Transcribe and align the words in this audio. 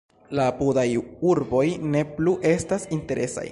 La 0.37 0.45
apudaj 0.51 0.85
urboj 1.33 1.63
ne 1.97 2.03
plu 2.17 2.35
estas 2.57 2.89
interesaj. 3.01 3.49